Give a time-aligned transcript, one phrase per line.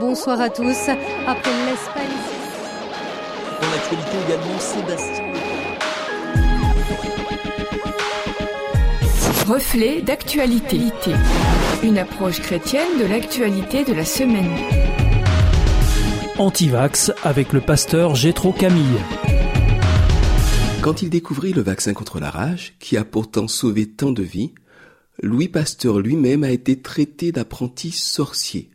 [0.00, 0.88] Bonsoir à tous.
[1.26, 2.06] Après l'Espagne.
[3.60, 5.24] Dans l'actualité également, Sébastien.
[9.48, 10.78] Reflet d'actualité.
[11.82, 14.54] Une approche chrétienne de l'actualité de la semaine.
[16.38, 19.00] Antivax avec le pasteur Gétro Camille.
[20.80, 24.54] Quand il découvrit le vaccin contre la rage, qui a pourtant sauvé tant de vies,
[25.20, 28.70] Louis Pasteur lui-même a été traité d'apprenti sorcier.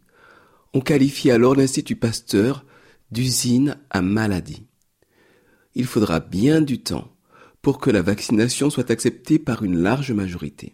[0.74, 2.66] On qualifie alors l'Institut Pasteur
[3.12, 4.63] d'usine à maladie.
[5.76, 7.12] Il faudra bien du temps
[7.62, 10.73] pour que la vaccination soit acceptée par une large majorité.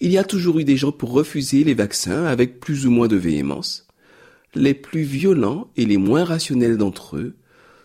[0.00, 3.08] Il y a toujours eu des gens pour refuser les vaccins avec plus ou moins
[3.08, 3.86] de véhémence.
[4.54, 7.36] Les plus violents et les moins rationnels d'entre eux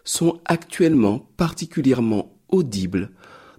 [0.03, 3.11] sont actuellement particulièrement audibles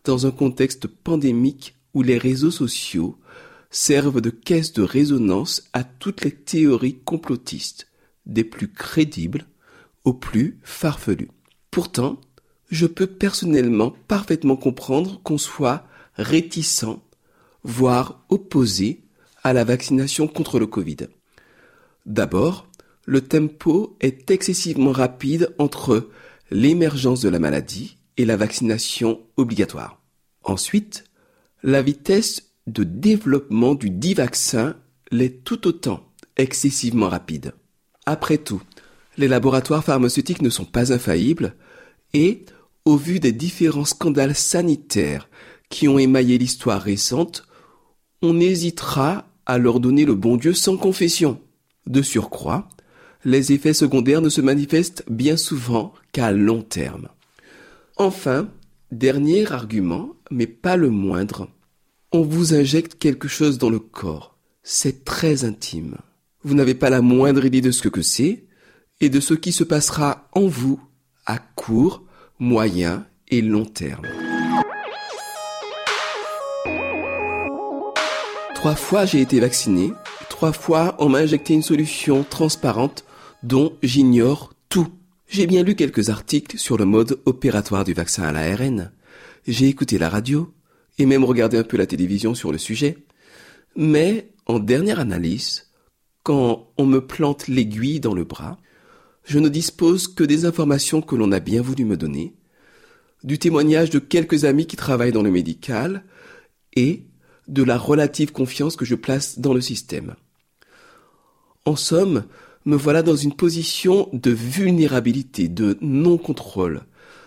[0.05, 3.17] dans un contexte pandémique où les réseaux sociaux
[3.75, 7.89] servent de caisse de résonance à toutes les théories complotistes,
[8.25, 9.47] des plus crédibles
[10.05, 11.31] aux plus farfelues.
[11.73, 12.21] Pourtant,
[12.71, 16.87] je peux personnellement parfaitement comprendre qu'on soit réticent,
[17.65, 19.03] voire opposé
[19.43, 21.09] à la vaccination contre le Covid.
[22.07, 22.69] D'abord,
[23.07, 26.11] le tempo est excessivement rapide entre
[26.51, 30.01] l'émergence de la maladie et la vaccination obligatoire.
[30.45, 31.05] Ensuite,
[31.65, 34.77] la vitesse de développement du dit vaccin
[35.11, 37.53] l'est tout autant excessivement rapide.
[38.07, 38.63] Après tout,
[39.17, 41.55] les laboratoires pharmaceutiques ne sont pas infaillibles
[42.13, 42.45] et,
[42.85, 45.29] au vu des différents scandales sanitaires
[45.69, 47.47] qui ont émaillé l'histoire récente,
[48.23, 51.41] on hésitera à leur donner le bon Dieu sans confession.
[51.87, 52.69] De surcroît,
[53.25, 57.09] les effets secondaires ne se manifestent bien souvent qu'à long terme.
[57.97, 58.49] Enfin,
[58.91, 61.49] dernier argument, mais pas le moindre,
[62.15, 64.37] on vous injecte quelque chose dans le corps.
[64.63, 65.97] C'est très intime.
[66.45, 68.45] Vous n'avez pas la moindre idée de ce que c'est
[69.01, 70.81] et de ce qui se passera en vous
[71.27, 72.05] à court,
[72.39, 74.07] moyen et long terme.
[78.55, 79.93] Trois fois j'ai été vacciné,
[80.31, 83.05] trois fois on m'a injecté une solution transparente
[83.43, 84.87] dont j'ignore tout.
[85.27, 88.93] J'ai bien lu quelques articles sur le mode opératoire du vaccin à l'ARN.
[89.49, 90.54] J'ai écouté la radio
[90.99, 92.99] et même regardé un peu la télévision sur le sujet.
[93.77, 95.71] Mais en dernière analyse,
[96.23, 98.59] quand on me plante l'aiguille dans le bras,
[99.25, 102.35] je ne dispose que des informations que l'on a bien voulu me donner,
[103.23, 106.05] du témoignage de quelques amis qui travaillent dans le médical
[106.77, 107.05] et
[107.49, 110.15] de la relative confiance que je place dans le système.
[111.65, 112.25] En somme,
[112.67, 116.83] me voilà dans une position de vulnérabilité, de non-contrôle.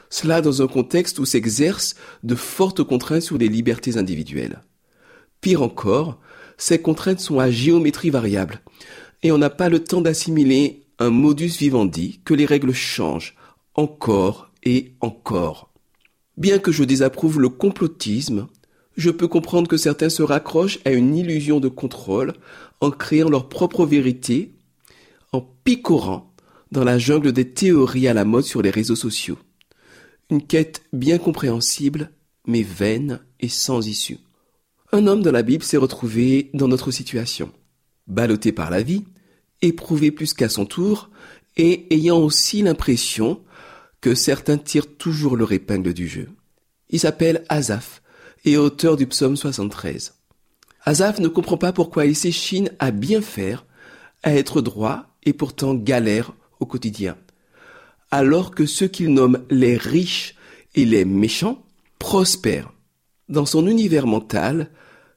[0.09, 4.61] Cela dans un contexte où s'exercent de fortes contraintes sur les libertés individuelles.
[5.41, 6.19] Pire encore,
[6.57, 8.61] ces contraintes sont à géométrie variable,
[9.23, 13.35] et on n'a pas le temps d'assimiler un modus vivendi que les règles changent
[13.75, 15.71] encore et encore.
[16.35, 18.47] Bien que je désapprouve le complotisme,
[18.95, 22.33] je peux comprendre que certains se raccrochent à une illusion de contrôle
[22.81, 24.53] en créant leur propre vérité
[25.31, 26.33] en picorant
[26.71, 29.37] dans la jungle des théories à la mode sur les réseaux sociaux.
[30.29, 32.11] Une quête bien compréhensible,
[32.45, 34.19] mais vaine et sans issue.
[34.91, 37.51] Un homme de la Bible s'est retrouvé dans notre situation.
[38.07, 39.05] Ballotté par la vie,
[39.61, 41.09] éprouvé plus qu'à son tour,
[41.55, 43.41] et ayant aussi l'impression
[44.01, 46.29] que certains tirent toujours leur épingle du jeu.
[46.89, 48.01] Il s'appelle Azaph,
[48.45, 50.13] et auteur du psaume 73.
[50.83, 53.65] Azaph ne comprend pas pourquoi il s'échine à bien faire,
[54.23, 57.17] à être droit et pourtant galère au quotidien.
[58.11, 60.35] Alors que ceux qu'il nomme les riches
[60.75, 61.63] et les méchants
[61.99, 62.73] prospèrent.
[63.29, 64.69] Dans son univers mental,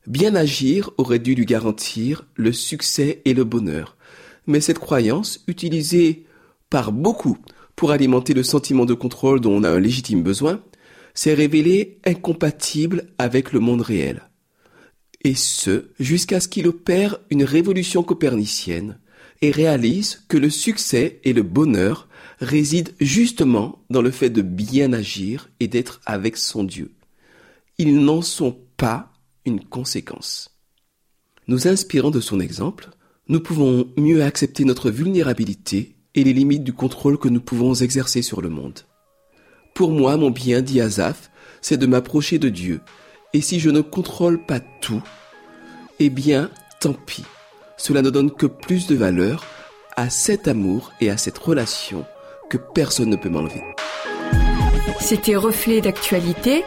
[0.06, 3.96] bien agir aurait dû lui garantir le succès et le bonheur.
[4.46, 6.26] Mais cette croyance, utilisée
[6.70, 7.38] par beaucoup
[7.76, 10.60] pour alimenter le sentiment de contrôle dont on a un légitime besoin,
[11.14, 14.28] s'est révélée incompatible avec le monde réel.
[15.22, 18.98] Et ce, jusqu'à ce qu'il opère une révolution copernicienne
[19.42, 22.08] et réalise que le succès et le bonheur
[22.40, 26.92] résident justement dans le fait de bien agir et d'être avec son Dieu.
[27.78, 29.12] Ils n'en sont pas
[29.44, 30.50] une conséquence.
[31.48, 32.90] Nous inspirant de son exemple,
[33.28, 38.22] nous pouvons mieux accepter notre vulnérabilité et les limites du contrôle que nous pouvons exercer
[38.22, 38.80] sur le monde.
[39.74, 41.30] Pour moi, mon bien, dit Azaph,
[41.62, 42.80] c'est de m'approcher de Dieu.
[43.32, 45.02] Et si je ne contrôle pas tout,
[46.00, 46.50] eh bien,
[46.80, 47.24] tant pis
[47.80, 49.44] cela ne donne que plus de valeur
[49.96, 52.04] à cet amour et à cette relation
[52.50, 53.62] que personne ne peut m'enlever.
[55.00, 56.62] C'était Reflet d'actualité,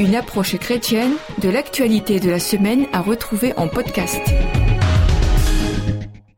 [0.00, 4.20] une approche chrétienne de l'actualité de la semaine à retrouver en podcast.